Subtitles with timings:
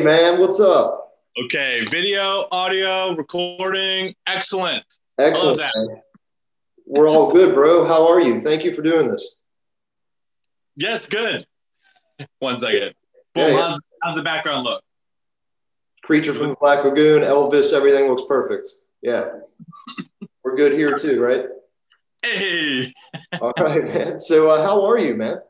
[0.00, 1.12] Hey, man, what's up?
[1.44, 4.82] Okay, video, audio, recording, excellent.
[5.18, 5.70] Excellent.
[6.86, 7.84] We're all good, bro.
[7.84, 8.38] How are you?
[8.40, 9.36] Thank you for doing this.
[10.74, 11.46] Yes, good.
[12.38, 12.94] One second.
[13.34, 13.52] Boom.
[13.52, 13.60] yeah.
[13.60, 14.82] How's, how's the background look?
[16.02, 18.70] Creature from the Black Lagoon, Elvis, everything looks perfect.
[19.02, 19.28] Yeah.
[20.42, 21.44] We're good here too, right?
[22.22, 22.90] Hey,
[23.38, 24.18] All right, man.
[24.18, 25.40] So, uh, how are you, man?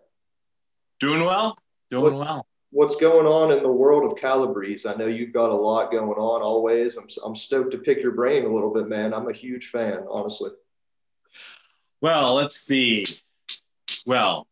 [0.98, 1.56] doing well?
[1.88, 2.48] Doing well.
[2.72, 4.88] What's going on in the world of Calabrese?
[4.88, 6.96] I know you've got a lot going on always.
[6.96, 9.12] I'm, I'm stoked to pick your brain a little bit, man.
[9.12, 10.50] I'm a huge fan, honestly.
[12.00, 13.04] Well, let's see.
[14.06, 14.46] Well,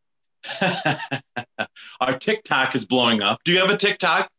[2.01, 3.39] our TikTok is blowing up.
[3.45, 4.31] Do you have a TikTok?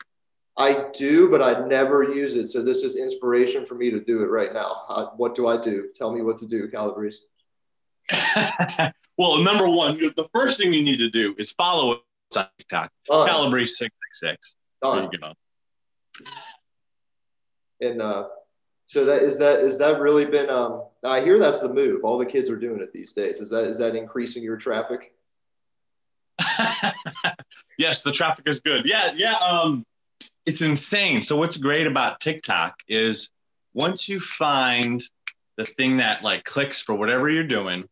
[0.58, 2.50] I do, but I never use it.
[2.50, 4.84] So, this is inspiration for me to do it right now.
[4.90, 5.88] How, what do I do?
[5.96, 7.22] Tell me what to do, Calabrese.
[9.18, 12.02] well, number one, the first thing you need to do is follow
[12.38, 12.92] on TikTok.
[13.08, 13.28] Done.
[13.28, 14.56] Calabrese six six six.
[14.82, 15.34] There you go.
[17.82, 18.28] And uh,
[18.86, 20.50] so that is that is that really been?
[20.50, 22.04] Um, I hear that's the move.
[22.04, 23.40] All the kids are doing it these days.
[23.40, 25.14] Is that is that increasing your traffic?
[27.78, 28.84] yes, the traffic is good.
[28.86, 29.36] Yeah, yeah.
[29.36, 29.86] Um,
[30.46, 31.22] it's insane.
[31.22, 33.32] So what's great about TikTok is
[33.74, 35.02] once you find
[35.58, 37.84] the thing that like clicks for whatever you're doing,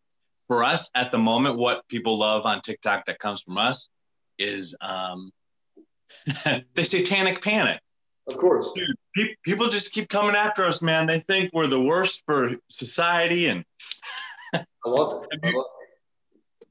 [0.48, 3.90] for us at the moment, what people love on TikTok that comes from us
[4.40, 5.32] is um,
[6.74, 7.80] the satanic panic.
[8.30, 8.72] Of course.
[8.76, 11.06] Dude, pe- people just keep coming after us, man.
[11.06, 13.64] They think we're the worst for society and
[14.54, 15.40] I love it.
[15.44, 15.66] I love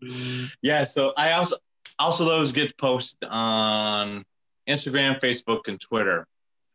[0.02, 0.50] it.
[0.62, 1.56] yeah so i also
[1.98, 4.24] also those get posted on
[4.68, 6.26] instagram facebook and twitter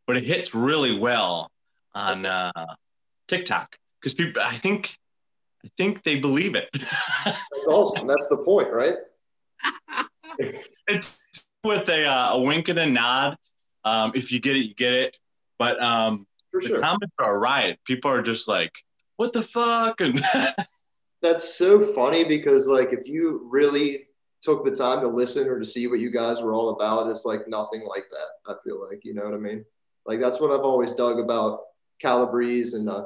[0.08, 1.52] but it hits really well
[1.94, 2.52] on uh,
[3.28, 4.98] tiktok because people i think
[5.64, 8.08] i think they believe it That's awesome.
[8.08, 8.96] That's the point, right?
[10.88, 11.20] it's
[11.64, 13.38] with a, uh, a wink and a nod
[13.86, 15.18] um, if you get it you get it
[15.58, 16.80] but um, the sure.
[16.80, 18.72] comments are a riot people are just like
[19.18, 20.24] what the fuck and
[21.22, 24.08] That's so funny because like if you really
[24.42, 27.26] took the time to listen or to see what you guys were all about, it's
[27.26, 28.52] like nothing like that.
[28.52, 29.64] I feel like you know what I mean.
[30.06, 31.62] Like that's what I've always dug about
[32.02, 33.06] Calabrese, and uh,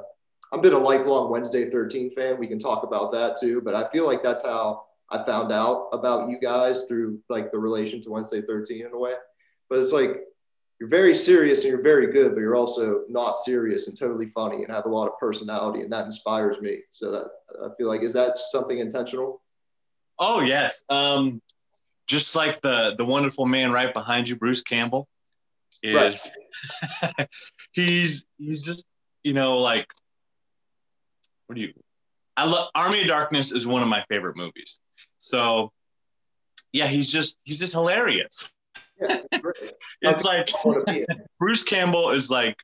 [0.54, 2.40] I've been a lifelong Wednesday 13 fan.
[2.40, 5.90] We can talk about that too, but I feel like that's how I found out
[5.94, 9.14] about you guys through like the relation to Wednesday 13 in a way.
[9.70, 10.22] But it's like
[10.80, 14.64] you're very serious and you're very good, but you're also not serious and totally funny
[14.64, 16.80] and have a lot of personality, and that inspires me.
[16.92, 17.28] So that
[17.64, 19.42] I feel like is that something intentional?
[20.20, 20.84] Oh yes.
[20.90, 21.42] Um,
[22.08, 25.08] just like the the wonderful man right behind you, Bruce Campbell,
[25.82, 26.30] is
[27.72, 28.86] he's he's just
[29.24, 29.88] you know like
[31.48, 31.74] what do you?
[32.38, 34.80] I love Army of Darkness is one of my favorite movies.
[35.28, 35.72] So
[36.72, 38.50] yeah, he's just he's just hilarious.
[39.00, 39.22] Yeah,
[40.02, 41.24] it's like I want to be in.
[41.40, 42.62] Bruce Campbell is like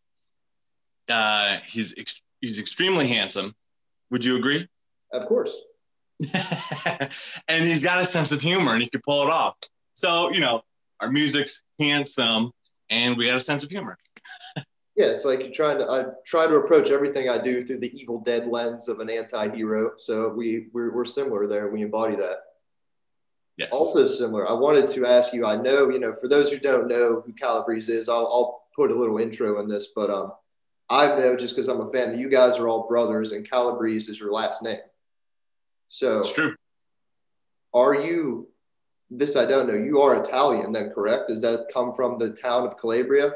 [1.09, 3.55] uh, he's ex- he's extremely handsome.
[4.11, 4.67] Would you agree?
[5.13, 5.57] Of course.
[6.33, 9.55] and he's got a sense of humor and he can pull it off.
[9.93, 10.61] So, you know,
[10.99, 12.51] our music's handsome
[12.89, 13.97] and we got a sense of humor.
[14.97, 15.89] Yeah, it's like you're trying to.
[15.89, 19.93] I try to approach everything I do through the Evil Dead lens of an anti-hero.
[19.97, 21.69] So we we're, we're similar there.
[21.69, 22.39] We embody that.
[23.61, 23.69] Yes.
[23.71, 24.49] Also similar.
[24.49, 25.45] I wanted to ask you.
[25.45, 26.15] I know you know.
[26.19, 29.67] For those who don't know who Calabrese is, I'll, I'll put a little intro in
[29.67, 29.89] this.
[29.95, 30.31] But um,
[30.89, 34.11] I know just because I'm a fan that you guys are all brothers, and Calabrese
[34.11, 34.79] is your last name.
[35.89, 36.55] So it's true.
[37.71, 38.47] are you?
[39.11, 39.75] This I don't know.
[39.75, 41.27] You are Italian, then correct?
[41.27, 43.33] Does that come from the town of Calabria?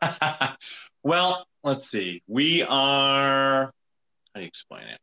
[1.02, 2.22] well, let's see.
[2.26, 3.72] We are, how
[4.36, 5.00] do you explain it?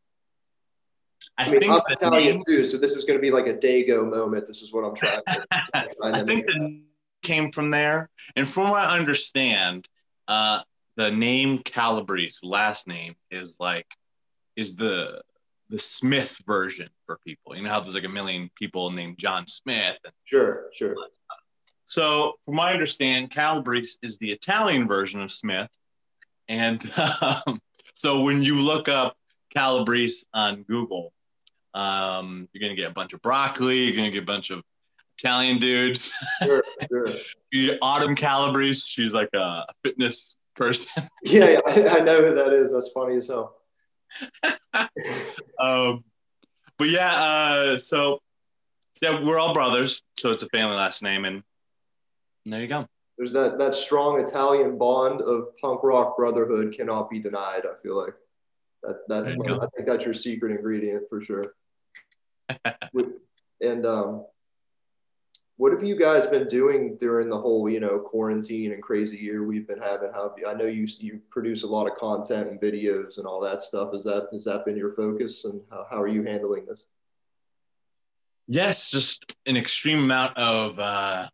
[1.38, 3.47] I, I mean, think I'm Italian name- too, so this is going to be like
[3.47, 4.45] a Dago moment.
[4.45, 5.45] This is what I'm trying to.
[6.03, 6.85] I think the name
[7.24, 8.09] came from there.
[8.35, 9.88] And from what I understand,
[10.27, 10.62] uh,
[10.95, 13.88] the name Calabrese, last name, is like
[14.56, 15.21] is the
[15.69, 17.56] the Smith version for people.
[17.56, 19.97] You know how there's like a million people named John Smith.
[20.25, 20.95] Sure, sure.
[21.85, 25.69] So, from what I understand, Calabrese is the Italian version of Smith.
[26.47, 26.80] And
[27.21, 27.59] um,
[27.94, 29.18] so when you look up
[29.50, 31.12] Calabrese on Google,
[31.73, 33.79] um, you're going to get a bunch of broccoli.
[33.79, 34.63] You're going to get a bunch of
[35.17, 36.11] Italian dudes.
[36.41, 37.07] Sure, sure.
[37.81, 38.81] Autumn Calabrese.
[38.85, 41.09] She's like a fitness person.
[41.23, 42.73] Yeah, yeah I, I know who that is.
[42.73, 43.55] That's funny as hell.
[45.59, 46.03] um,
[46.77, 48.19] but yeah, uh, so
[49.01, 51.43] yeah, we're all brothers, so it's a family last name, and
[52.45, 52.87] there you go.
[53.17, 57.63] There's that that strong Italian bond of punk rock brotherhood cannot be denied.
[57.65, 58.13] I feel like
[58.83, 59.65] that that's There you one, go.
[59.65, 61.55] I think that's your secret ingredient for sure.
[63.62, 64.25] And um,
[65.57, 69.45] what have you guys been doing during the whole, you know, quarantine and crazy year
[69.45, 70.12] we've been having?
[70.12, 73.62] How I know you you produce a lot of content and videos and all that
[73.62, 73.94] stuff.
[73.94, 76.88] Is that has that been your focus, and how, how are you handling this?
[78.48, 81.30] Yes, just an extreme amount of uh,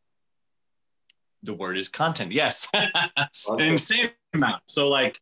[1.43, 2.31] the word is content.
[2.31, 4.61] Yes, an insane amount.
[4.67, 5.19] So like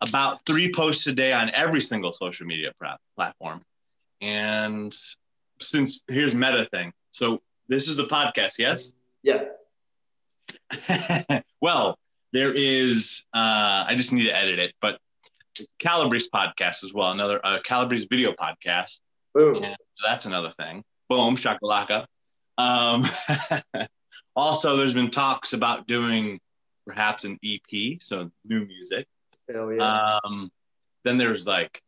[0.00, 2.72] about three posts a day on every single social media
[3.16, 3.60] platform,
[4.20, 4.96] and
[5.60, 6.92] since here's meta thing.
[7.10, 8.92] So this is the podcast, yes?
[9.22, 9.44] Yeah.
[11.60, 11.98] well,
[12.32, 14.98] there is, uh, I just need to edit it, but
[15.78, 19.00] Calabrese podcast as well, another uh, Calabrese video podcast.
[19.34, 19.64] Boom.
[20.06, 20.82] that's another thing.
[21.08, 22.06] Boom, shakalaka.
[22.58, 23.04] Um,
[24.36, 26.40] also, there's been talks about doing
[26.86, 29.06] perhaps an EP, so new music.
[29.50, 30.18] Hell yeah.
[30.24, 30.50] Um,
[31.04, 31.80] then there's like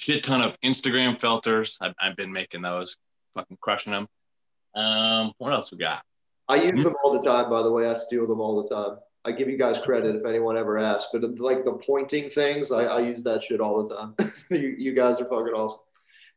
[0.00, 1.78] shit ton of Instagram filters.
[1.80, 2.96] I've, I've been making those,
[3.34, 4.08] fucking crushing them.
[4.74, 6.02] Um, what else we got?
[6.48, 7.86] I use them all the time, by the way.
[7.86, 8.98] I steal them all the time.
[9.24, 12.84] I give you guys credit if anyone ever asks, but like the pointing things, I,
[12.84, 14.14] I use that shit all the time.
[14.50, 15.80] you, you guys are fucking awesome.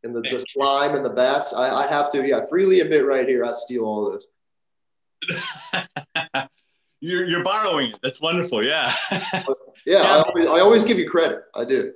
[0.04, 3.26] And the, the slime and the bats, I, I have to, yeah, freely admit right
[3.26, 4.22] here, I steal all of
[5.24, 5.46] this.
[7.00, 8.00] you're, you're borrowing it.
[8.04, 8.62] That's wonderful.
[8.62, 8.94] Yeah.
[9.10, 9.44] yeah,
[9.86, 10.02] yeah.
[10.02, 11.44] I, always, I always give you credit.
[11.56, 11.94] I do.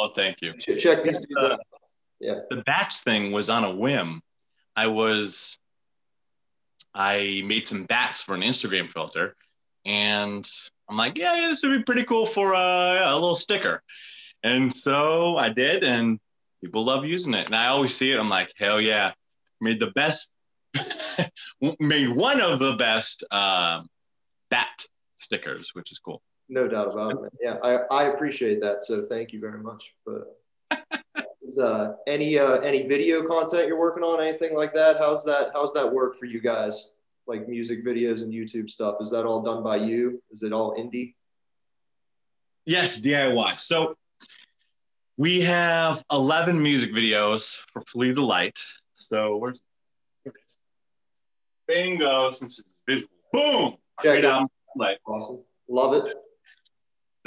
[0.00, 0.52] Oh, thank you.
[0.54, 1.60] Check these dudes out.
[2.20, 2.40] Yeah.
[2.50, 4.22] The bats thing was on a whim.
[4.76, 5.58] I was
[6.94, 9.34] I made some bats for an Instagram filter,
[9.84, 10.48] and
[10.88, 13.82] I'm like, yeah, yeah, this would be pretty cool for a, a little sticker.
[14.44, 16.20] And so I did, and
[16.62, 17.46] people love using it.
[17.46, 18.18] And I always see it.
[18.18, 19.12] I'm like, hell yeah,
[19.60, 20.30] made the best,
[21.80, 23.88] made one of the best um,
[24.48, 24.84] bat
[25.16, 26.22] stickers, which is cool.
[26.48, 27.20] No doubt about it.
[27.20, 27.30] Man.
[27.40, 28.82] Yeah, I, I appreciate that.
[28.82, 29.94] So thank you very much.
[30.06, 30.40] But
[31.42, 34.96] is uh, any uh, any video content you're working on, anything like that?
[34.98, 35.50] How's that?
[35.52, 36.92] How's that work for you guys?
[37.26, 38.96] Like music videos and YouTube stuff.
[39.00, 40.22] Is that all done by you?
[40.30, 41.14] Is it all indie?
[42.64, 43.60] Yes, DIY.
[43.60, 43.96] So
[45.18, 48.58] we have 11 music videos for Flee the Light.
[48.94, 49.60] So where's
[51.66, 53.10] bingo since it's visual.
[53.32, 53.76] Boom!
[54.02, 54.50] Check it out.
[55.06, 55.40] Awesome.
[55.68, 56.14] Love it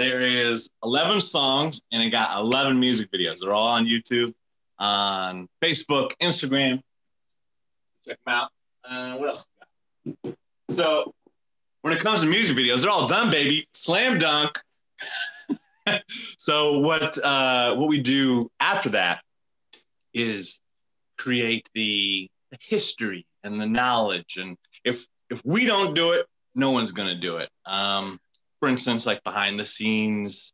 [0.01, 3.39] there is 11 songs and it got 11 music videos.
[3.39, 4.33] They're all on YouTube,
[4.79, 6.81] on Facebook, Instagram.
[8.07, 8.49] Check them out.
[8.83, 10.35] Uh, what else?
[10.71, 11.13] So
[11.81, 13.67] when it comes to music videos, they're all done, baby.
[13.73, 14.57] Slam dunk.
[16.37, 19.21] so what uh, what we do after that
[20.15, 20.61] is
[21.19, 22.27] create the
[22.59, 26.25] history and the knowledge, and if if we don't do it,
[26.55, 27.49] no one's gonna do it.
[27.65, 28.19] Um,
[28.61, 30.53] for instance, like behind the scenes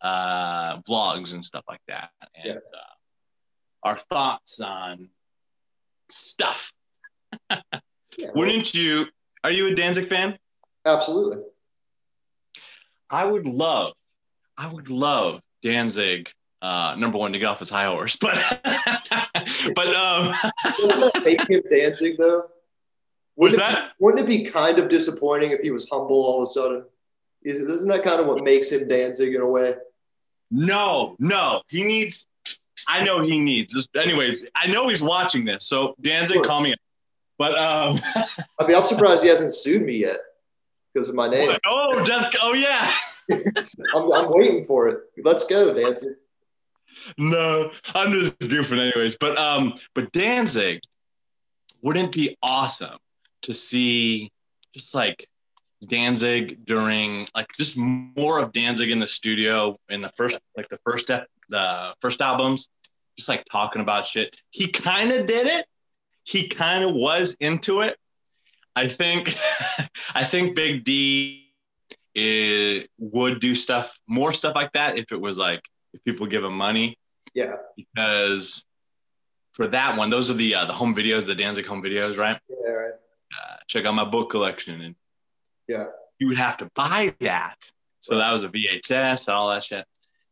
[0.00, 2.54] uh, vlogs and stuff like that, and yeah.
[2.54, 5.08] uh, our thoughts on
[6.08, 6.72] stuff.
[7.50, 7.56] yeah,
[8.34, 9.06] Wouldn't you?
[9.42, 10.38] Are you a Danzig fan?
[10.84, 11.42] Absolutely.
[13.10, 13.94] I would love,
[14.56, 16.30] I would love Danzig
[16.60, 18.36] uh, number one to get off his high horse, but
[19.74, 20.34] but um,
[21.24, 22.44] make him Danzig though.
[23.36, 23.78] Was wouldn't that?
[23.78, 26.84] It, wouldn't it be kind of disappointing if he was humble all of a sudden?
[27.48, 29.74] Is isn't that kind of what makes him Danzig in a way?
[30.50, 32.26] No, no, he needs.
[32.86, 33.72] I know he needs.
[33.72, 36.72] Just, anyways, I know he's watching this, so Danzig, call me.
[36.72, 36.78] Up.
[37.38, 37.96] But um,
[38.60, 40.18] I mean, I'm surprised he hasn't sued me yet
[40.92, 41.56] because of my name.
[41.70, 42.92] Oh, Def, oh yeah.
[43.32, 44.98] I'm, I'm waiting for it.
[45.24, 46.16] Let's go, Danzig.
[47.16, 49.16] No, I'm just goofing, anyways.
[49.16, 50.82] But um, but Danzig,
[51.82, 52.98] wouldn't it be awesome
[53.42, 54.30] to see
[54.74, 55.26] just like
[55.86, 60.78] Danzig during like just more of Danzig in the studio in the first like the
[60.84, 62.68] first step the first albums,
[63.16, 64.36] just like talking about shit.
[64.50, 65.66] He kind of did it.
[66.24, 67.96] He kind of was into it.
[68.74, 69.34] I think
[70.14, 71.44] I think Big D
[72.14, 76.44] it would do stuff more stuff like that if it was like if people give
[76.44, 76.98] him money.
[77.34, 77.54] Yeah.
[77.76, 78.64] Because
[79.52, 82.38] for that one, those are the uh, the home videos, the Danzig home videos, right?
[82.48, 82.92] Yeah, right.
[82.92, 84.94] Uh, check out my book collection and
[85.68, 85.84] yeah.
[86.18, 87.70] You would have to buy that.
[88.00, 89.84] So that was a VHS, and all that shit.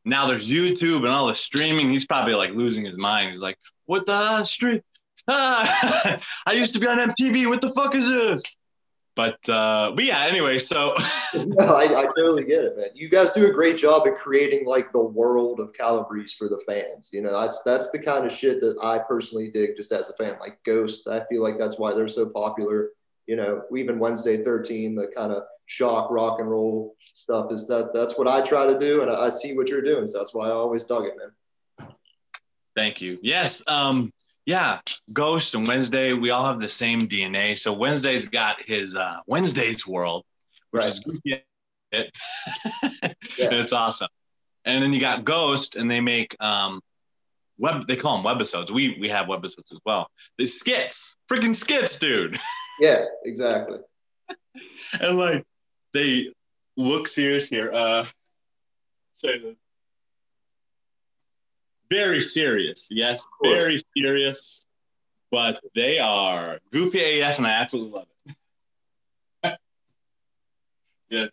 [0.04, 1.92] Now there's YouTube and all the streaming.
[1.92, 3.30] He's probably like losing his mind.
[3.30, 4.82] He's like, what the street?
[5.28, 7.48] Ah, I used to be on MTV.
[7.48, 8.42] What the fuck is this?
[9.16, 10.94] But uh, but yeah, anyway, so
[11.34, 12.88] no, I, I totally get it, man.
[12.94, 16.62] You guys do a great job at creating like the world of Calabrese for the
[16.68, 17.10] fans.
[17.12, 20.12] You know, that's that's the kind of shit that I personally dig just as a
[20.22, 20.36] fan.
[20.38, 22.90] Like Ghost, I feel like that's why they're so popular
[23.26, 27.90] you know, even Wednesday 13, the kind of shock rock and roll stuff is that
[27.92, 29.02] that's what I try to do.
[29.02, 30.06] And I, see what you're doing.
[30.06, 31.88] So that's why I always dug it, man.
[32.76, 33.18] Thank you.
[33.22, 33.62] Yes.
[33.66, 34.12] Um,
[34.44, 34.80] yeah.
[35.12, 37.58] Ghost and Wednesday, we all have the same DNA.
[37.58, 40.24] So Wednesday's got his uh, Wednesday's World,
[40.70, 40.92] which Right.
[40.92, 41.42] is goofy.
[41.92, 42.16] It.
[43.38, 43.54] Yeah.
[43.54, 44.08] It's awesome.
[44.64, 46.80] And then you got Ghost, and they make um,
[47.58, 47.86] web.
[47.86, 48.70] They call them webisodes.
[48.70, 50.08] We we have webisodes as well.
[50.38, 52.38] The skits, freaking skits, dude.
[52.78, 53.78] Yeah, exactly.
[55.00, 55.44] and like
[55.92, 56.32] they
[56.76, 57.72] look serious here.
[57.72, 58.04] Uh,
[59.22, 59.56] show you this.
[61.90, 62.88] very serious.
[62.90, 64.66] Yes, very serious.
[65.30, 68.36] But they are goofy AF, and I absolutely love it.
[71.10, 71.30] yes.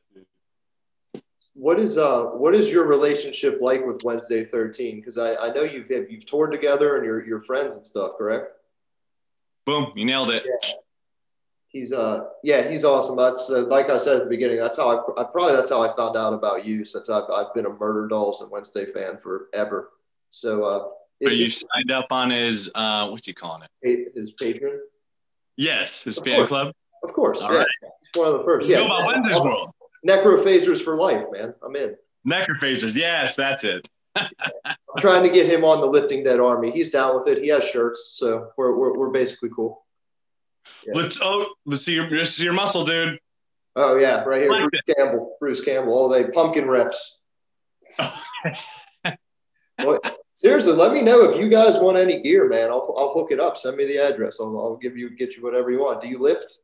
[1.56, 4.96] What is uh what is your relationship like with Wednesday 13?
[4.96, 8.54] Because I, I know you've you've toured together and you're you're friends and stuff, correct?
[9.66, 9.92] Boom!
[9.96, 10.44] You nailed it.
[11.74, 13.18] He's uh yeah he's awesome.
[13.18, 14.58] That's uh, like I said at the beginning.
[14.58, 17.51] That's how I, I probably that's how I found out about you since I've I've
[17.56, 19.89] been a Murder Dolls and Wednesday fan forever.
[20.30, 20.88] So uh,
[21.20, 24.12] is you he signed up on his uh, what's he calling it?
[24.15, 24.77] his Patreon?
[25.58, 26.48] Yes, his Of fan course.
[26.50, 26.74] club.
[27.03, 27.60] Of course, All yeah.
[27.60, 27.68] right.
[28.15, 28.68] One of the first.
[28.70, 29.72] You Yeah, know about Wednesday's World.
[30.08, 31.53] Necrophasers for life, man.
[31.65, 31.96] I'm in.
[32.30, 32.96] Necrophasers.
[32.96, 33.88] Yes, that's it.
[34.15, 34.30] I'm
[35.00, 36.70] trying to get him on the Lifting Dead Army.
[36.72, 37.42] He's down with it.
[37.42, 39.83] He has shirts, so we're we're, we're basically cool.
[40.86, 40.93] Yeah.
[40.96, 43.20] Let's oh, let's see your let's see your muscle, dude.
[43.75, 45.38] Oh yeah, right here, Like Bruce Campbell.
[45.39, 45.93] Bruce Campbell.
[45.93, 47.17] All day pumpkin reps.
[49.79, 50.00] Well,
[50.34, 52.70] seriously, let me know if you guys want any gear, man.
[52.70, 53.58] I'll, I'll hook it up.
[53.58, 54.39] Send me the address.
[54.39, 56.01] I'll, I'll give you get you whatever you want.
[56.01, 56.60] Do you lift?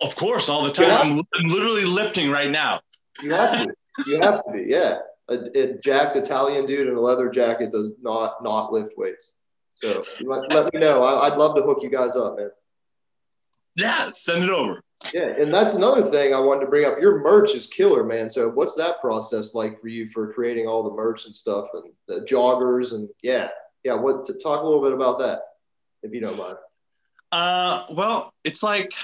[0.00, 0.88] Of course, all the time.
[0.88, 0.98] Yeah.
[0.98, 2.80] I'm, I'm literally lifting right now.
[3.22, 3.74] You have to.
[4.06, 4.64] you have to be.
[4.68, 9.32] Yeah, a, a jacked Italian dude in a leather jacket does not not lift weights.
[9.74, 11.02] So let, let me know.
[11.02, 12.50] I, I'd love to hook you guys up, man.
[13.76, 14.82] Yeah, send it over.
[15.12, 16.98] Yeah, and that's another thing I wanted to bring up.
[17.00, 18.30] Your merch is killer, man.
[18.30, 21.92] So what's that process like for you for creating all the merch and stuff and
[22.08, 23.48] the joggers and yeah,
[23.82, 23.94] yeah.
[23.94, 25.40] What to talk a little bit about that,
[26.02, 26.56] if you don't mind.
[27.32, 28.94] Uh, well, it's like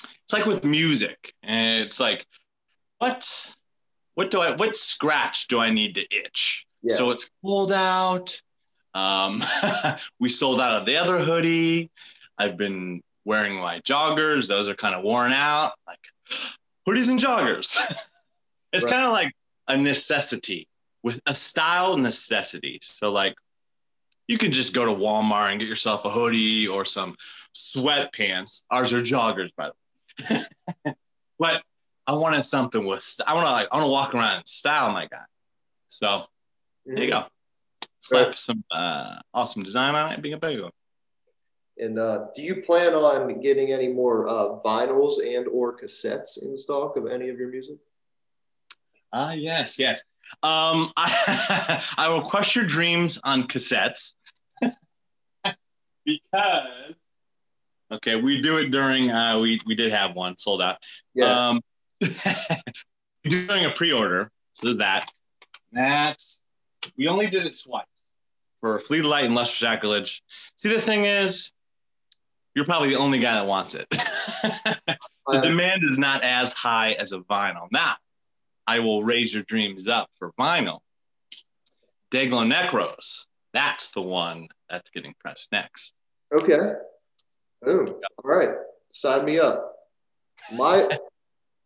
[0.00, 2.26] it's like with music, and it's like
[2.98, 3.54] what
[4.14, 6.64] what do I what scratch do I need to itch?
[6.82, 6.94] Yeah.
[6.94, 8.40] So it's cold out.
[8.94, 9.42] Um,
[10.20, 11.90] we sold out of the other hoodie.
[12.38, 15.72] I've been wearing my joggers; those are kind of worn out.
[15.86, 15.98] Like
[16.88, 17.76] hoodies and joggers.
[18.72, 18.92] it's Right.
[18.92, 19.32] kind of like
[19.66, 20.68] a necessity
[21.02, 22.78] with a style necessity.
[22.82, 23.34] So like
[24.26, 27.16] you can just go to Walmart and get yourself a hoodie or some
[27.54, 28.62] sweatpants.
[28.70, 30.44] Ours are joggers, by the
[30.84, 30.94] way.
[31.38, 31.62] but
[32.06, 33.20] I wanted something with.
[33.26, 33.68] I want to like.
[33.70, 35.24] I want to walk around in style, my guy.
[35.86, 36.24] So
[36.86, 37.24] there you go.
[37.98, 40.70] Slap some uh, awesome design on it and being a big one.
[41.80, 46.56] And uh, do you plan on getting any more uh, vinyls and or cassettes in
[46.58, 47.76] stock of any of your music?
[49.12, 50.02] Ah, yes, yes.
[50.42, 54.14] Um, I, I will crush your dreams on cassettes
[56.04, 56.94] because
[57.92, 59.10] okay, we do it during.
[59.10, 60.76] Uh, we we did have one sold out.
[61.14, 61.48] Yeah.
[61.48, 61.60] Um,
[63.24, 65.06] doing a pre-order, so there's that.
[65.72, 66.42] That's
[66.96, 67.86] we only did it twice
[68.60, 70.22] for Flee the Light and Lust for Sacrilege.
[70.56, 71.52] See, the thing is,
[72.54, 73.86] you're probably the only guy that wants it.
[75.26, 77.68] the demand is not as high as a vinyl.
[77.70, 77.96] Now,
[78.66, 80.80] I will raise your dreams up for vinyl.
[82.10, 85.94] Dayglow Necros, that's the one that's getting pressed next.
[86.32, 86.72] Okay.
[87.62, 87.88] Boom.
[87.88, 88.50] All right.
[88.92, 89.74] Sign me up.
[90.52, 90.88] My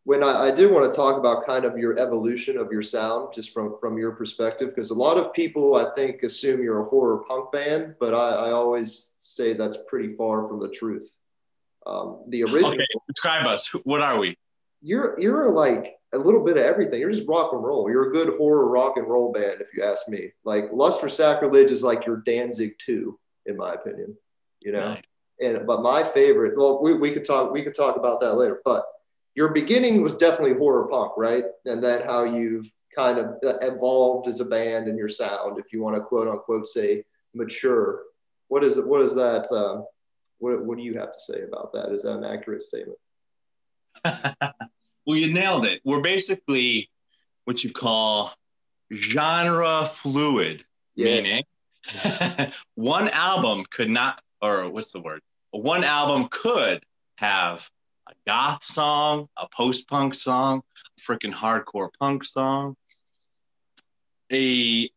[0.05, 3.33] when I, I do want to talk about kind of your evolution of your sound,
[3.33, 6.85] just from from your perspective, because a lot of people I think assume you're a
[6.85, 11.19] horror punk band, but I, I always say that's pretty far from the truth.
[11.87, 13.69] Um, the original, Okay, describe us.
[13.85, 14.37] What are we?
[14.85, 17.01] you're you're like a little bit of everything.
[17.01, 17.89] You're just rock and roll.
[17.89, 20.33] You're a good horror rock and roll band, if you ask me.
[20.45, 24.17] Like Lust for Sacrilege is like your Danzig two, in my opinion.
[24.61, 25.07] You know Right.
[25.41, 28.61] and but my favorite well we, we could talk we could talk about that later
[28.65, 28.85] but
[29.35, 31.45] your beginning was definitely horror punk right?
[31.65, 35.73] And then how you've kind of uh, evolved as a band and your sound if
[35.73, 38.03] you want to quote unquote say mature.
[38.49, 39.87] What is it what is that um,
[40.39, 41.93] what, what do you have to say about that?
[41.93, 42.99] Is that an accurate statement?
[45.07, 45.81] Well, you nailed it.
[45.85, 46.89] We're basically
[47.45, 48.33] what you call
[48.93, 51.05] genre fluid, yeah.
[51.05, 51.43] meaning
[52.77, 55.21] one album could not, or what's the word?
[55.51, 56.85] One album could
[57.17, 57.69] have
[58.13, 60.63] a goth song, a post punk song,
[60.99, 62.77] a freaking hardcore punk song,
[64.33, 64.91] a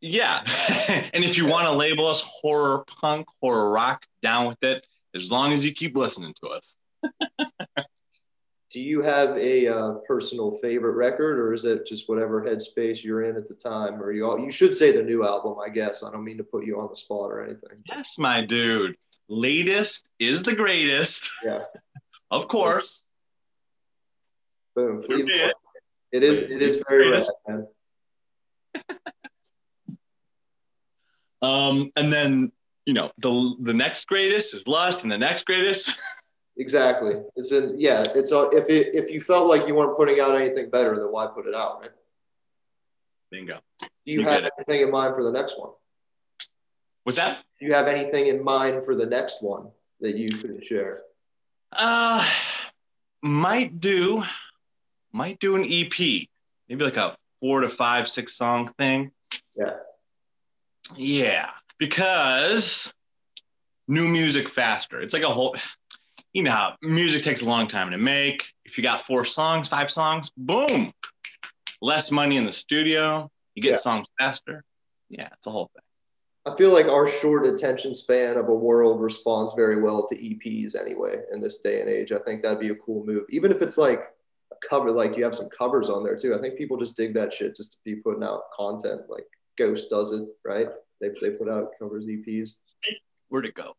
[0.00, 0.42] yeah.
[0.88, 5.30] and if you want to label us horror punk, horror rock, down with it, as
[5.30, 6.76] long as you keep listening to us.
[8.70, 13.22] do you have a uh, personal favorite record, or is it just whatever headspace you're
[13.22, 14.02] in at the time?
[14.02, 16.02] Or you all, you should say the new album, I guess.
[16.02, 17.82] I don't mean to put you on the spot or anything.
[17.88, 18.96] Yes, my dude.
[19.28, 21.30] Latest is the greatest.
[21.44, 21.62] Yeah.
[22.30, 23.02] Of course.
[24.74, 25.02] Boom.
[25.08, 26.42] It is.
[26.42, 27.66] It is very rad, man.
[31.42, 32.52] um, and then
[32.86, 35.96] you know the the next greatest is Lust, and the next greatest.
[36.56, 37.14] exactly.
[37.36, 37.74] It's in.
[37.78, 38.04] Yeah.
[38.14, 41.06] It's a, if it if you felt like you weren't putting out anything better, then
[41.06, 41.90] why put it out, right?
[43.30, 43.58] Bingo.
[43.80, 45.70] Do you, you have anything in mind for the next one?
[47.04, 47.42] What's that?
[47.58, 49.68] Do you have anything in mind for the next one
[50.00, 51.02] that you could share?
[51.74, 52.28] Uh,
[53.22, 54.22] might do
[55.12, 56.26] might do an EP,
[56.68, 59.12] maybe like a four to five, six song thing.
[59.56, 59.74] Yeah.
[60.96, 62.92] Yeah, because
[63.88, 65.00] new music faster.
[65.00, 65.54] It's like a whole,
[66.32, 68.48] you know, how music takes a long time to make.
[68.64, 70.92] If you got four songs, five songs, boom,
[71.80, 73.30] less money in the studio.
[73.54, 73.78] You get yeah.
[73.78, 74.64] songs faster.
[75.08, 75.83] Yeah, it's a whole thing.
[76.46, 80.78] I feel like our short attention span of a world responds very well to EPs
[80.78, 82.12] anyway in this day and age.
[82.12, 83.24] I think that'd be a cool move.
[83.30, 84.00] Even if it's like
[84.52, 86.34] a cover like you have some covers on there too.
[86.34, 89.02] I think people just dig that shit just to be putting out content.
[89.08, 89.24] Like
[89.56, 90.68] Ghost does it, right?
[91.00, 92.56] They they put out covers EPs.
[93.28, 93.74] Where'd it go?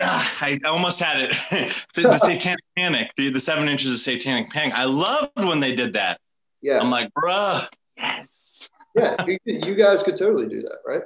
[0.00, 1.30] Uh, I almost had it.
[1.94, 4.74] the, the, Satanic Panic, the, the seven inches of Satanic Panic.
[4.74, 6.18] I loved when they did that.
[6.60, 6.80] Yeah.
[6.80, 8.68] I'm like, bruh, yes.
[8.94, 11.02] Yeah, you, guys could totally do that, right?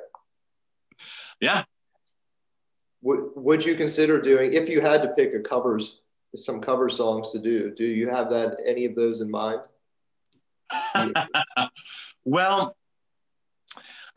[1.40, 1.64] Yeah.
[3.02, 6.00] Would, would you consider doing if you had to pick a covers
[6.34, 7.74] some cover songs to do.
[7.74, 9.60] Do you have that any of those in mind?
[12.24, 12.76] well,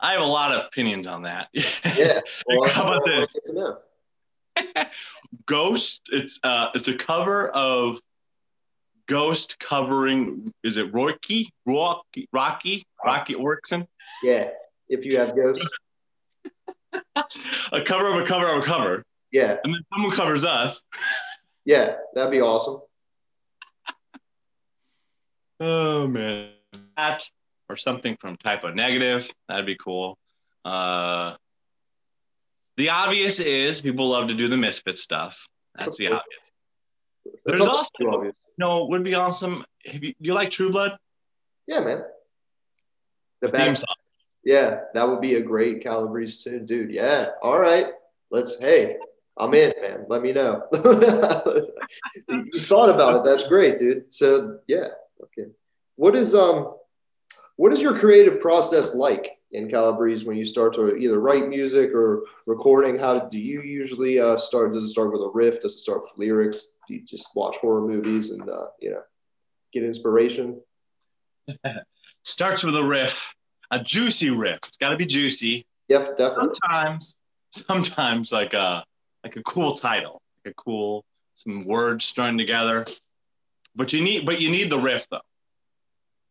[0.00, 1.48] I have a lot of opinions on that.
[1.54, 2.20] yeah.
[2.46, 3.36] Well, How about this?
[5.46, 6.08] Ghost.
[6.12, 8.00] It's uh, it's a cover of
[9.10, 10.46] Ghost covering.
[10.62, 11.52] Is it Rocky?
[11.66, 12.28] Rocky?
[12.32, 12.86] Rocky?
[13.04, 13.88] Roky Erickson?
[14.22, 14.50] Yeah.
[14.88, 15.68] If you have Ghost.
[17.72, 19.04] a cover of a cover of a cover.
[19.32, 19.56] Yeah.
[19.64, 20.84] And then someone covers us.
[21.64, 22.80] Yeah, that'd be awesome.
[25.58, 26.50] oh man,
[26.96, 27.28] that
[27.68, 29.28] or something from Type O Negative.
[29.48, 30.18] That'd be cool.
[30.64, 31.34] Uh,
[32.76, 35.46] the obvious is people love to do the misfit stuff.
[35.76, 37.42] That's the obvious.
[37.44, 38.34] There's also obvious.
[38.60, 39.64] No would be awesome.
[39.84, 40.96] You, do you like True Blood?
[41.66, 42.02] Yeah, man.
[43.40, 43.96] The, the theme song.
[44.44, 46.90] Yeah, that would be a great Calabrese tune, dude.
[46.90, 47.30] Yeah.
[47.42, 47.88] All right.
[48.30, 48.96] Let's hey,
[49.36, 50.04] I'm in, man.
[50.08, 50.64] Let me know.
[52.28, 53.24] you thought about it.
[53.24, 54.12] That's great, dude.
[54.12, 54.88] So yeah,
[55.24, 55.50] okay.
[55.96, 56.74] What is um,
[57.56, 61.90] what is your creative process like in Calabrese when you start to either write music
[61.90, 62.98] or recording?
[62.98, 64.72] How do you usually uh, start?
[64.72, 65.60] Does it start with a riff?
[65.60, 66.72] Does it start with lyrics?
[66.86, 69.02] Do you just watch horror movies and uh, you know
[69.72, 70.60] get inspiration?
[72.24, 73.32] Starts with a riff,
[73.70, 74.58] a juicy riff.
[74.66, 75.66] It's got to be juicy.
[75.88, 76.54] Yep, definitely.
[76.62, 77.16] Sometimes,
[77.50, 78.82] sometimes like uh
[79.24, 82.84] like a cool title, like a cool some words strung together.
[83.74, 85.20] But you need but you need the riff though.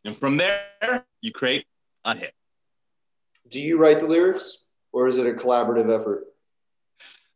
[0.06, 1.66] And from there you create
[2.06, 2.34] a hit.
[3.50, 6.26] Do you write the lyrics or is it a collaborative effort?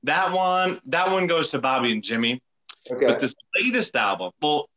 [0.03, 2.41] That one that one goes to Bobby and Jimmy.
[2.91, 3.05] Okay.
[3.05, 4.69] But this latest album, well,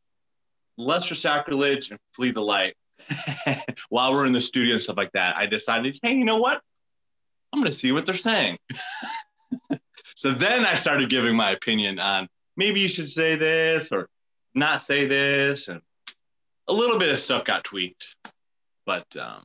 [0.79, 2.77] Lust for Sacrilege and Flee the Light,
[3.89, 6.61] while we're in the studio and stuff like that, I decided, hey, you know what?
[7.53, 8.59] I'm gonna see what they're saying.
[10.17, 14.09] So then I started giving my opinion on maybe you should say this or
[14.55, 15.69] not say this.
[15.69, 15.83] And
[16.69, 18.17] a little bit of stuff got tweaked.
[18.87, 19.45] But um,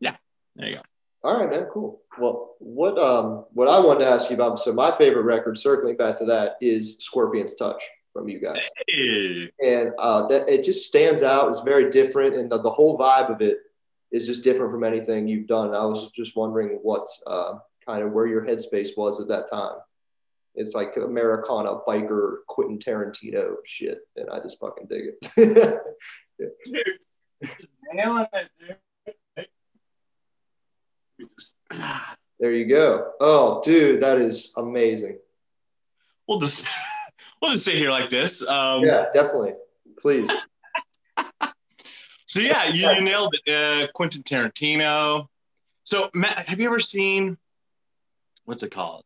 [0.00, 0.16] yeah,
[0.56, 0.80] there you go.
[1.22, 2.00] All right, man, cool.
[2.18, 5.96] Well, what um what I wanted to ask you about, so my favorite record, circling
[5.96, 8.68] back to that, is Scorpion's Touch from you guys.
[8.88, 9.50] Hey.
[9.62, 11.48] And uh, that it just stands out.
[11.48, 13.58] It's very different, and the, the whole vibe of it
[14.12, 15.74] is just different from anything you've done.
[15.74, 17.54] I was just wondering what uh,
[17.86, 19.76] kind of where your headspace was at that time.
[20.54, 25.80] It's like Americana biker Quentin Tarantino shit, and I just fucking dig it.
[32.50, 33.12] there you go.
[33.20, 35.18] Oh, dude, that is amazing.
[36.26, 36.66] We'll just
[37.42, 38.44] we'll just sit here like this.
[38.44, 39.52] Um, yeah, definitely.
[39.98, 40.28] Please.
[42.26, 43.54] so yeah, you, you nailed it.
[43.54, 45.26] Uh, Quentin Tarantino.
[45.84, 47.38] So Matt, have you ever seen
[48.46, 49.04] what's it called?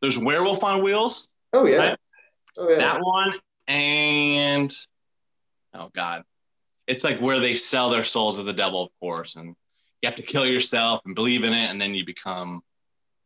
[0.00, 1.28] There's Werewolf on Wheels.
[1.52, 1.76] Oh yeah.
[1.76, 1.98] Right?
[2.56, 2.78] Oh yeah.
[2.78, 3.34] That one
[3.68, 4.72] and
[5.74, 6.22] oh god,
[6.86, 9.56] it's like where they sell their soul to the devil, of course, and
[10.02, 12.62] you have to kill yourself and believe in it, and then you become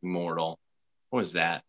[0.03, 0.59] immortal.
[1.11, 1.63] What was that?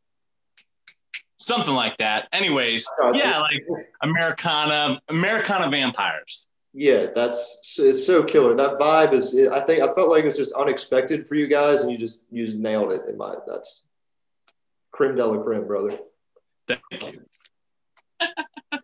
[1.45, 2.27] something like that.
[2.33, 3.63] Anyways, uh, yeah, like
[4.01, 6.47] Americana, Americana vampires.
[6.73, 8.53] Yeah, that's it's so killer.
[8.55, 9.37] That vibe is.
[9.51, 12.43] I think I felt like it's just unexpected for you guys, and you just you
[12.45, 13.01] just nailed it.
[13.07, 13.87] In my that's
[14.91, 15.97] creme de la creme, brother.
[16.67, 17.21] Thank you.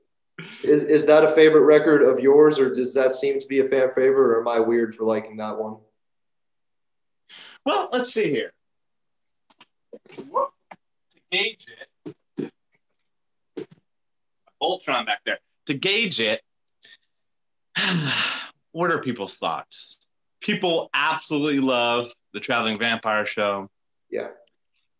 [0.63, 3.67] is is that a favorite record of yours, or does that seem to be a
[3.67, 5.77] fan favorite, or am I weird for liking that one?
[7.65, 8.53] Well, let's see here.
[10.15, 10.47] To
[11.31, 11.65] gauge
[12.37, 12.51] it,
[14.61, 15.39] Voltron back there.
[15.67, 16.41] To gauge it,
[18.71, 19.99] what are people's thoughts?
[20.39, 23.69] People absolutely love the Traveling Vampire Show.
[24.09, 24.29] Yeah.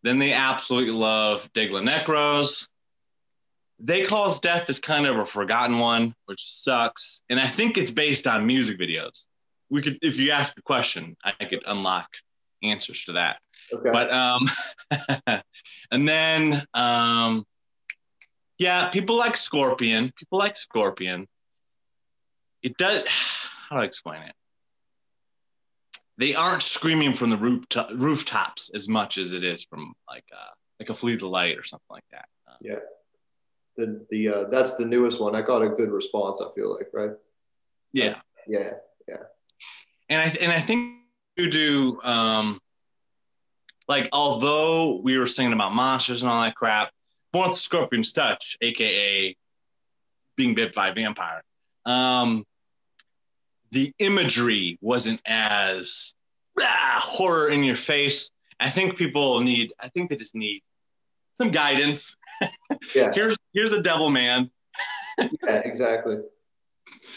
[0.04, 2.68] Then they absolutely love Dayglow Necros.
[3.80, 7.24] They Call Death is kind of a forgotten one, which sucks.
[7.30, 9.28] And I think it's based on music videos.
[9.72, 12.10] We could, if you ask a question, I could unlock
[12.62, 13.38] answers to that.
[13.74, 13.90] Okay.
[13.92, 14.46] But um,
[15.92, 17.46] and then um,
[18.58, 20.12] yeah, people like Scorpion.
[20.16, 21.28] People like Scorpion.
[22.62, 23.04] It does.
[23.70, 24.34] How do I explain it?
[26.18, 30.52] They aren't screaming from the rooftop, rooftops as much as it is from like uh,
[30.80, 32.26] like a Flee the Light or something like that.
[32.48, 32.80] Um, yeah,
[33.78, 35.36] the the uh, that's the newest one.
[35.36, 36.42] I got a good response.
[36.42, 37.12] I feel like right.
[37.94, 38.20] Yeah.
[38.46, 38.72] Yeah.
[39.08, 39.16] Yeah.
[40.12, 40.98] And I and I think
[41.38, 42.60] you do um,
[43.88, 46.92] like although we were singing about monsters and all that crap,
[47.32, 49.38] Born with Scorpion's Touch, aka
[50.36, 51.42] being bit by a vampire,
[51.86, 52.46] um,
[53.72, 56.14] the imagery wasn't as
[56.60, 58.32] ah, horror in your face.
[58.60, 59.72] I think people need.
[59.80, 60.62] I think they just need
[61.36, 62.18] some guidance.
[62.94, 63.12] Yeah.
[63.16, 64.52] here's here's a devil man.
[65.18, 66.18] yeah, exactly.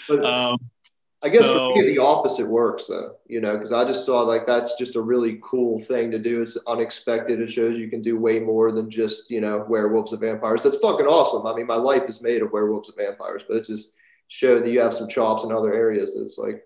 [0.07, 0.59] But, um,
[1.25, 4.21] I guess so, for me, the opposite works though, you know, because I just saw
[4.21, 6.43] like that's just a really cool thing to do.
[6.43, 7.41] It's unexpected.
[7.41, 10.63] It shows you can do way more than just, you know, werewolves and vampires.
[10.63, 11.47] That's fucking awesome.
[11.47, 13.95] I mean, my life is made of werewolves and vampires, but it just
[14.29, 16.63] showed that you have some chops in other areas that's like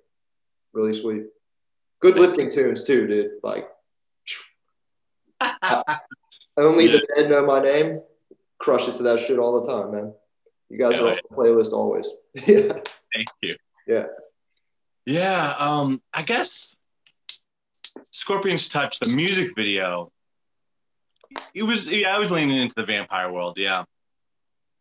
[0.72, 1.26] really sweet.
[2.00, 3.30] Good lifting tunes too, dude.
[3.42, 3.68] Like,
[6.56, 6.92] only yeah.
[6.92, 8.00] the dead know my name.
[8.58, 10.12] Crush it to that shit all the time, man.
[10.68, 12.10] You guys yeah, are on the playlist always.
[12.34, 12.72] yeah.
[13.14, 13.56] Thank you.
[13.86, 14.06] Yeah.
[15.08, 16.76] Yeah, um, I guess
[18.10, 20.12] Scorpion's Touch, the music video,
[21.54, 23.84] it was yeah, I was leaning into the vampire world, yeah.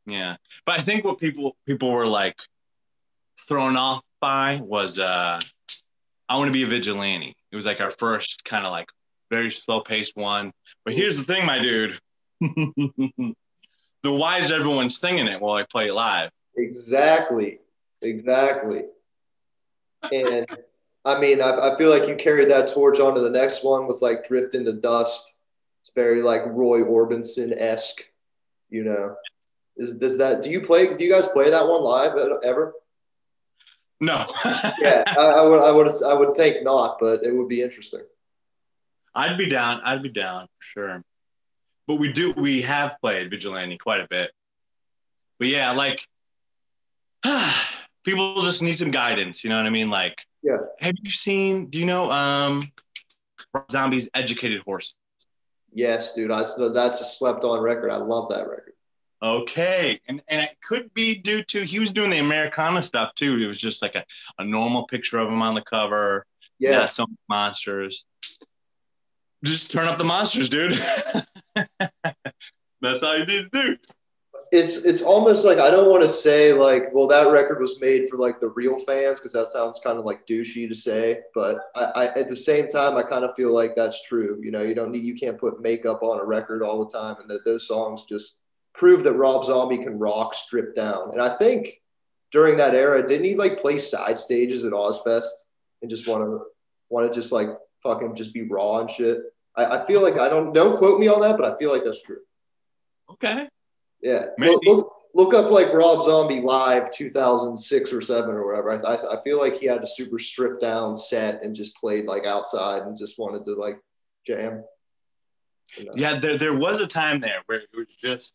[0.06, 0.36] Yeah.
[0.66, 2.36] But I think what people people were like
[3.48, 5.40] thrown off by was uh
[6.28, 7.34] I want to be a vigilante.
[7.54, 8.90] It was like our first kind of like
[9.32, 10.52] very slow paced one.
[10.84, 12.02] But here's the thing, my dude.
[12.42, 13.34] the
[14.04, 16.32] why is everyone singing it while I play it live?
[16.58, 17.60] Exactly.
[18.04, 18.84] Exactly.
[20.12, 20.48] And
[21.06, 24.02] I mean, I, I feel like you carried that torch onto the next one with
[24.02, 25.36] like Drift into Dust.
[25.82, 28.04] It's very like Roy Orbison esque,
[28.70, 29.16] you know.
[29.78, 30.42] Is does that?
[30.42, 30.96] Do you play?
[30.96, 32.74] Do you guys play that one live ever?
[34.00, 34.26] No.
[34.46, 35.60] yeah, I, I, would.
[35.60, 36.04] I would.
[36.04, 38.02] I would think not, but it would be interesting.
[39.14, 39.82] I'd be down.
[39.84, 41.04] I'd be down for sure.
[41.88, 42.34] But we do.
[42.36, 44.32] We have played Vigilante quite a bit.
[45.40, 46.00] But yeah, like
[48.08, 49.44] people just need some guidance.
[49.44, 49.90] You know what I mean?
[49.90, 50.58] Like, yeah.
[50.80, 51.70] Have you seen?
[51.70, 52.62] Do you know um,
[53.72, 54.96] Zombies Educated Horses?
[55.74, 56.32] Yes, dude.
[56.32, 57.92] I, that's a slept on record.
[57.92, 58.74] I love that record.
[59.22, 63.38] Okay, and and it could be due to he was doing the Americana stuff too.
[63.38, 64.06] It was just like a,
[64.40, 66.26] a normal picture of him on the cover.
[66.60, 68.08] Yeah, not some monsters.
[69.44, 70.74] Just turn up the monsters, dude.
[71.56, 73.78] That's all you need to do
[74.52, 78.08] it's it's almost like I don't want to say like, well, that record was made
[78.08, 81.20] for like the real fans because that sounds kind of like douchey to say.
[81.34, 84.40] But I, I, at the same time, I kind of feel like that's true.
[84.42, 87.18] You know, you don't need you can't put makeup on a record all the time,
[87.20, 88.38] and that those songs just
[88.74, 91.12] prove that Rob Zombie can rock stripped down.
[91.12, 91.82] And I think
[92.32, 95.26] during that era, didn't he like play side stages at Ozzfest
[95.82, 96.42] and just want to
[96.90, 97.50] want to just like
[97.84, 99.20] fucking just be raw and shit?
[99.56, 101.84] I, I feel like I don't don't quote me on that, but I feel like
[101.84, 102.20] that's true.
[103.12, 103.48] Okay.
[104.02, 104.26] Yeah.
[104.38, 108.86] Look, look, look, up like Rob Zombie live 2006 or seven or whatever.
[108.86, 112.06] I, I, I feel like he had a super stripped down set and just played
[112.06, 113.80] like outside and just wanted to like
[114.26, 114.64] jam.
[115.78, 115.92] You know?
[115.96, 118.34] Yeah, there, there was a time there where it was just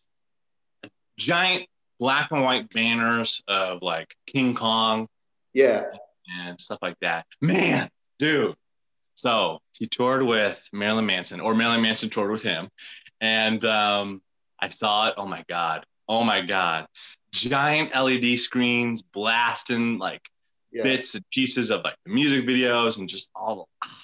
[1.18, 1.66] giant
[1.98, 5.09] black and white banners of like King Kong.
[5.53, 5.85] Yeah.
[6.38, 7.27] And stuff like that.
[7.40, 8.55] Man, dude.
[9.14, 12.68] So he toured with Marilyn Manson, or Marilyn Manson toured with him.
[13.20, 14.22] And um,
[14.62, 15.14] I saw it.
[15.16, 15.85] Oh my God.
[16.09, 16.87] Oh my God.
[17.33, 20.22] Giant LED screens blasting like
[20.70, 20.85] yeah.
[20.85, 23.98] bits and pieces of like the music videos and just all the, ah,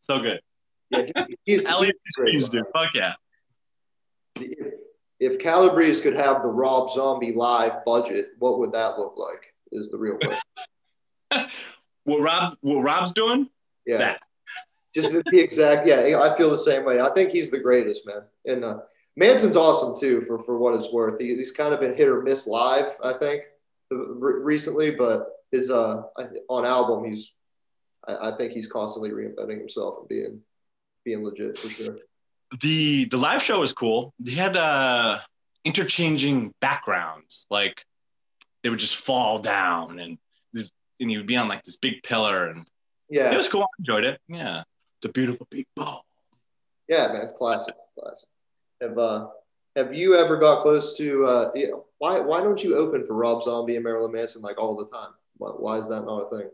[0.00, 0.40] so good.
[0.90, 2.64] Yeah, he's, LED screens, dude.
[2.72, 3.12] Fuck yeah.
[5.20, 9.54] if Calabrese could have the Rob Zombie live budget, what would that look like?
[9.72, 11.50] Is the real question.
[12.04, 13.48] what Rob what Rob's doing?
[13.86, 13.98] Yeah.
[13.98, 14.20] That.
[14.92, 15.86] Just the, the exact.
[15.86, 17.00] Yeah, I feel the same way.
[17.00, 18.78] I think he's the greatest man, and uh,
[19.20, 21.20] Manson's awesome too for for what it's worth.
[21.20, 23.42] He, he's kind of been hit or miss live, I think,
[23.90, 26.02] recently, but his uh
[26.48, 27.32] on album he's
[28.08, 30.40] I, I think he's constantly reinventing himself and being
[31.04, 31.98] being legit for sure.
[32.62, 34.14] The the live show was cool.
[34.18, 35.18] They had uh
[35.64, 37.84] interchanging backgrounds, like
[38.62, 40.16] they would just fall down and
[40.54, 42.66] and he would be on like this big pillar and
[43.10, 43.62] yeah, it was cool.
[43.62, 44.18] I enjoyed it.
[44.28, 44.62] Yeah,
[45.02, 46.06] the beautiful big ball.
[46.88, 48.28] Yeah, man, classic, classic.
[48.80, 49.28] Have uh
[49.76, 51.50] have you ever got close to uh
[51.98, 55.10] why why don't you open for Rob Zombie and Marilyn Manson like all the time?
[55.36, 56.50] Why, why is that not a thing?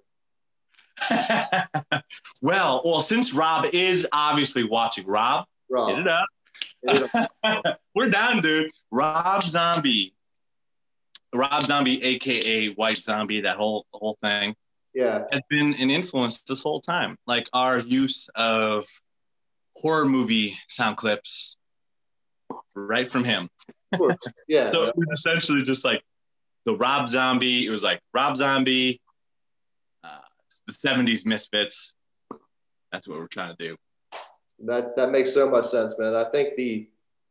[2.42, 5.88] well, well, since Rob is obviously watching, Rob, Rob.
[5.90, 6.26] Hit it up.
[6.82, 7.80] Hit it up.
[7.94, 8.70] We're down, dude.
[8.90, 10.14] Rob Zombie.
[11.34, 14.54] Rob Zombie, aka White Zombie, that whole whole thing.
[14.94, 15.24] Yeah.
[15.30, 17.18] Has been an influence this whole time.
[17.26, 18.86] Like our use of
[19.76, 21.55] horror movie sound clips
[22.76, 23.48] right from him.
[23.92, 24.16] Of course.
[24.46, 24.70] Yeah.
[24.70, 26.02] so it was essentially just like
[26.64, 27.66] the Rob Zombie.
[27.66, 29.00] It was like Rob Zombie,
[30.04, 30.18] uh,
[30.66, 31.94] the 70s misfits.
[32.92, 33.76] That's what we're trying to do.
[34.58, 36.14] That's that makes so much sense, man.
[36.14, 36.88] I think the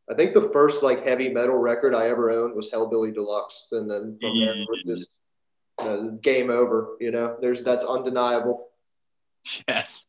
[0.09, 3.89] I think the first like heavy metal record I ever owned was Hellbilly Deluxe, and
[3.89, 5.09] then from there it was just
[5.79, 6.95] uh, game over.
[6.99, 8.67] You know, there's that's undeniable.
[9.67, 10.05] Yes.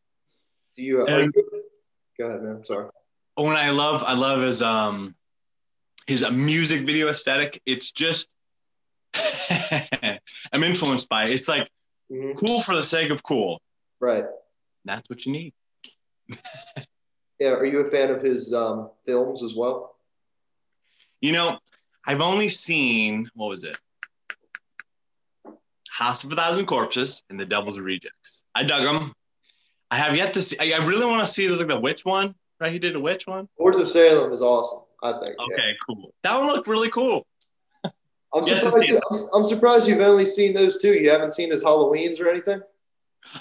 [0.74, 1.06] Do you?
[1.06, 1.32] Uh, you
[2.18, 2.64] go ahead, man.
[2.64, 2.90] sorry.
[3.36, 5.14] When I love, I love his um
[6.06, 7.60] his music video aesthetic.
[7.66, 8.28] It's just
[9.50, 11.32] I'm influenced by it.
[11.32, 11.68] It's like
[12.10, 12.38] Mm-hmm.
[12.38, 13.60] Cool for the sake of cool.
[14.00, 14.24] Right.
[14.84, 15.52] That's what you need.
[17.40, 17.50] yeah.
[17.50, 19.96] Are you a fan of his um, films as well?
[21.20, 21.58] You know,
[22.06, 23.76] I've only seen what was it?
[25.90, 28.44] House of a Thousand Corpses and The Devil's Rejects.
[28.54, 29.14] I dug them.
[29.90, 30.58] I have yet to see.
[30.60, 31.46] I really want to see.
[31.46, 32.72] There's like the witch one, right?
[32.72, 33.48] He did a witch one.
[33.58, 34.80] Lords of Salem is awesome.
[35.02, 35.36] I think.
[35.38, 35.72] Okay, yeah.
[35.86, 36.14] cool.
[36.22, 37.26] That one looked really cool.
[38.34, 40.94] I'm surprised, you, I'm, I'm surprised you've only seen those two.
[40.94, 42.60] You haven't seen his Halloweens or anything?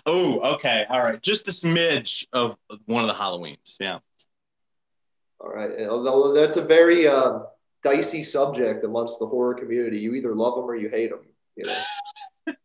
[0.06, 0.86] Oh, okay.
[0.90, 1.22] All right.
[1.22, 3.76] Just a smidge of one of the Halloweens.
[3.80, 4.00] Yeah.
[5.40, 5.88] All right.
[5.90, 7.40] Although that's a very uh,
[7.86, 10.00] dicey subject amongst the horror community.
[10.00, 11.20] You either love them or you hate them.
[11.56, 12.58] You know.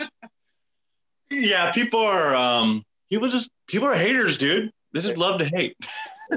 [1.30, 4.70] yeah, people are um, people just people are haters, dude.
[4.92, 5.76] They just love to hate.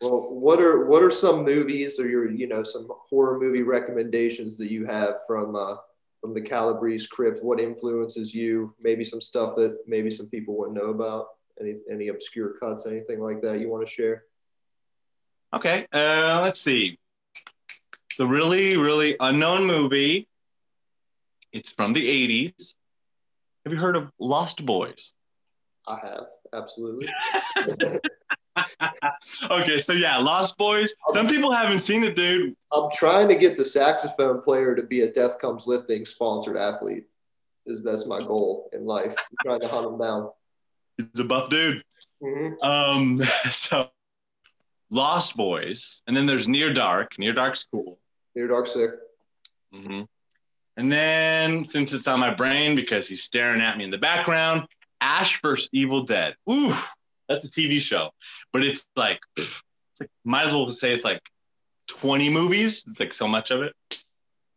[0.00, 4.56] Well, what are what are some movies or your you know some horror movie recommendations
[4.58, 5.76] that you have from uh,
[6.20, 7.42] from the Calabrese crypt?
[7.42, 8.74] What influences you?
[8.82, 11.28] Maybe some stuff that maybe some people wouldn't know about.
[11.60, 14.24] Any any obscure cuts, anything like that you want to share?
[15.54, 16.98] Okay, uh, let's see.
[18.10, 20.28] It's a really really unknown movie.
[21.52, 22.06] It's from the
[22.54, 22.74] '80s.
[23.64, 25.14] Have you heard of Lost Boys?
[25.88, 27.08] I have absolutely.
[29.50, 30.94] okay, so yeah, Lost Boys.
[31.08, 32.56] Some people haven't seen it, dude.
[32.72, 37.04] I'm trying to get the saxophone player to be a Death Comes Lifting sponsored athlete.
[37.66, 39.14] Is that's my goal in life?
[39.18, 40.30] I'm trying to hunt him down.
[40.96, 41.82] He's a buff dude.
[42.22, 42.62] Mm-hmm.
[42.62, 43.18] Um,
[43.50, 43.88] so
[44.90, 47.18] Lost Boys, and then there's Near Dark.
[47.18, 47.98] Near Dark's cool.
[48.34, 48.90] Near Dark sick.
[49.74, 50.02] Mm-hmm.
[50.78, 54.66] And then, since it's on my brain because he's staring at me in the background,
[55.00, 55.68] Ash vs.
[55.72, 56.34] Evil Dead.
[56.50, 56.76] Ooh,
[57.28, 58.10] that's a TV show,
[58.52, 59.60] but it's like it's
[60.00, 61.22] like might as well say it's like
[61.88, 62.84] 20 movies.
[62.88, 63.74] It's like so much of it.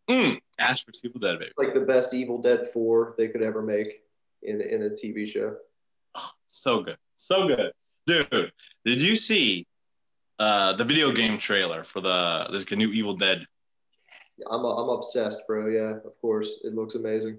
[0.09, 1.05] Mm, Ash vs.
[1.05, 1.51] Evil Dead, baby.
[1.57, 4.01] Like the best Evil Dead four they could ever make
[4.41, 5.55] in in a TV show.
[6.15, 7.71] Oh, so good, so good,
[8.07, 8.51] dude.
[8.85, 9.67] Did you see
[10.39, 13.45] uh, the video game trailer for the a new Evil Dead?
[14.49, 15.67] I'm I'm obsessed, bro.
[15.67, 17.37] Yeah, of course, it looks amazing.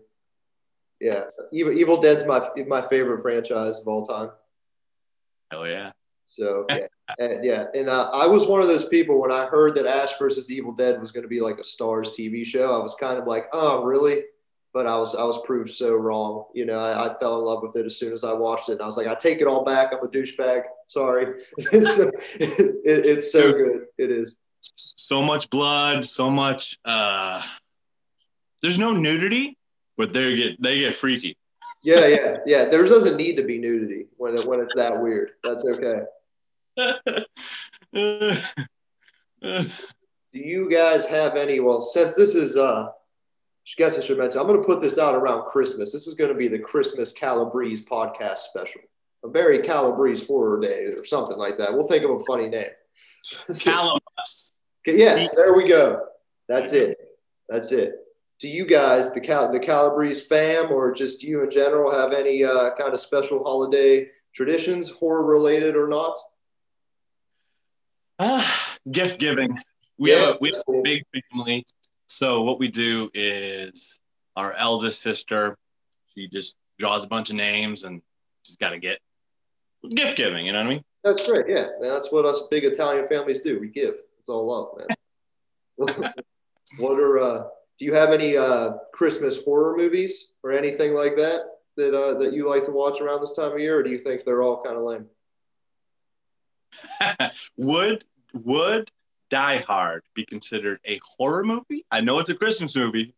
[1.01, 4.31] Yeah, Evil, Evil Dead's my my favorite franchise of all time.
[5.51, 5.93] Hell yeah.
[6.31, 6.87] So yeah,
[7.19, 10.17] and, yeah, and uh, I was one of those people when I heard that Ash
[10.19, 12.73] versus Evil Dead was going to be like a Starz TV show.
[12.73, 14.23] I was kind of like, oh, really?
[14.73, 16.45] But I was I was proved so wrong.
[16.55, 18.75] You know, I, I fell in love with it as soon as I watched it.
[18.75, 19.93] And I was like, I take it all back.
[19.93, 20.63] I'm a douchebag.
[20.87, 21.43] Sorry.
[21.57, 23.87] it's, it, it's so good.
[23.99, 24.37] It is.
[24.61, 26.07] So much blood.
[26.07, 26.79] So much.
[26.85, 27.43] uh
[28.63, 29.59] There's no nudity,
[29.97, 31.37] but they get they get freaky
[31.83, 32.65] yeah, yeah, yeah.
[32.67, 35.33] There doesn't need to be nudity when it, when it's that weird.
[35.45, 36.03] That's okay.
[40.33, 41.61] Do you guys have any?
[41.61, 42.93] Well, since this is, uh, I
[43.77, 45.93] guess I should mention, I'm going to put this out around Christmas.
[45.93, 48.83] This is going to be the Christmas Calabrese podcast special,
[49.25, 51.73] a very Calabrese horror day or something like that.
[51.73, 52.71] We'll think of a funny name.
[54.89, 56.07] Okay, yes, there we go.
[56.49, 56.99] That's it.
[57.49, 57.97] That's it.
[58.41, 62.43] Do you guys, the Cal- the Calabrese fam, or just you in general, have any
[62.43, 66.17] uh, kind of special holiday traditions, horror related or not?
[68.19, 69.59] Ah, gift giving.
[69.99, 70.81] We Yeah, have a, we have cool.
[70.81, 71.67] a big family.
[72.07, 73.99] So what we do is
[74.37, 75.59] our eldest sister,
[76.15, 78.01] she just draws a bunch of names and
[78.43, 79.01] she's got to get
[79.95, 80.47] gift giving.
[80.47, 80.85] You know what I mean?
[81.05, 81.45] That's great.
[81.47, 83.61] Yeah, man, that's what us big Italian families do.
[83.61, 83.97] We give.
[84.19, 84.97] It's all love, man.
[86.79, 87.19] what are?
[87.19, 87.45] Uh,
[87.81, 91.47] do you have any uh, Christmas horror movies or anything like that
[91.79, 93.97] that uh, that you like to watch around this time of year, or do you
[93.97, 95.07] think they're all kind of lame?
[97.57, 98.91] would would
[99.31, 101.87] Die Hard be considered a horror movie?
[101.91, 103.15] I know it's a Christmas movie.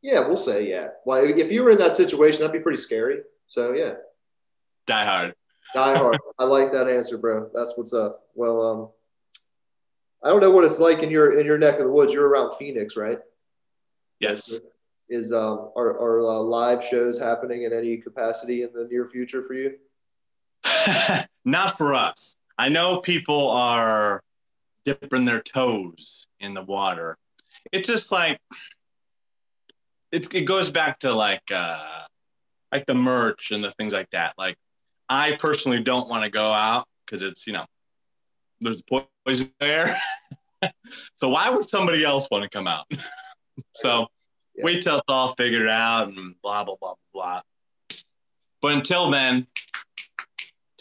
[0.00, 0.88] Yeah, we'll say yeah.
[1.04, 3.20] Well, if you were in that situation, that'd be pretty scary.
[3.48, 3.96] So yeah,
[4.86, 5.34] Die Hard.
[5.74, 6.16] Die Hard.
[6.38, 7.50] I like that answer, bro.
[7.52, 8.22] That's what's up.
[8.34, 8.88] Well, um,
[10.24, 12.14] I don't know what it's like in your in your neck of the woods.
[12.14, 13.18] You're around Phoenix, right?
[14.22, 14.60] Yes.
[15.08, 19.42] Is um are are uh, live shows happening in any capacity in the near future
[19.42, 19.76] for you?
[21.44, 22.36] Not for us.
[22.56, 24.22] I know people are
[24.84, 27.18] dipping their toes in the water.
[27.72, 28.38] It's just like
[30.12, 32.04] it's, it goes back to like uh,
[32.70, 34.34] like the merch and the things like that.
[34.38, 34.56] Like
[35.08, 37.66] I personally don't want to go out because it's you know
[38.60, 39.98] there's poison there.
[41.16, 42.86] so why would somebody else want to come out?
[43.72, 44.06] so
[44.54, 44.64] Yeah.
[44.64, 47.40] wait till it's all figured out and blah blah blah blah.
[48.60, 49.46] But until then,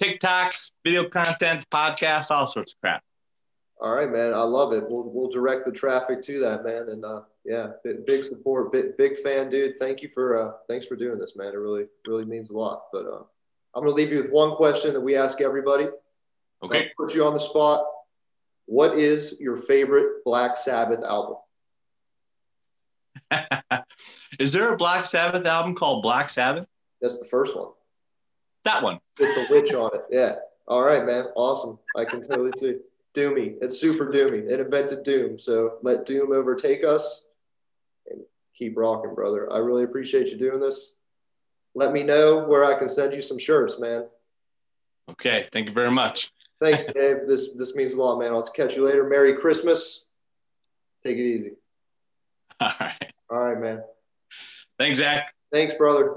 [0.02, 3.04] TikToks, video content, podcasts, all sorts of crap.
[3.80, 4.34] All right, man.
[4.34, 4.84] I love it.
[4.90, 6.90] We'll we'll direct the traffic to that, man.
[6.90, 9.78] And uh, yeah, big, big support, big big fan, dude.
[9.78, 11.54] Thank you for uh, thanks for doing this, man.
[11.54, 12.84] It really really means a lot.
[12.94, 13.24] But uh,
[13.76, 15.88] I'm gonna leave you with one question that we ask everybody.
[16.64, 16.84] Okay.
[16.84, 17.84] I'll put you on the spot.
[18.66, 21.38] What is your favorite Black Sabbath album?
[24.40, 26.68] Is there a Black Sabbath album called Black Sabbath?
[27.02, 27.70] That's the first one.
[28.64, 29.00] That one.
[29.20, 30.02] With the witch on it.
[30.10, 30.36] Yeah.
[30.68, 31.26] All right, man.
[31.36, 31.80] Awesome.
[31.96, 32.76] I can totally see.
[33.14, 33.56] Doomy.
[33.62, 34.50] It's super doomy.
[34.50, 35.38] It invented Doom.
[35.38, 37.26] So let Doom overtake us
[38.10, 38.22] and
[38.56, 39.52] keep rocking, brother.
[39.52, 40.92] I really appreciate you doing this.
[41.76, 44.06] Let me know where I can send you some shirts, man.
[45.10, 45.48] Okay.
[45.52, 46.32] Thank you very much.
[46.62, 47.18] Thanks, Dave.
[47.28, 48.32] This this means a lot, man.
[48.32, 49.04] I'll catch you later.
[49.04, 50.06] Merry Christmas.
[51.04, 51.52] Take it easy.
[52.62, 53.14] All right.
[53.32, 53.82] All right, man.
[54.78, 55.34] Thanks, Zach.
[55.52, 56.16] Thanks, brother.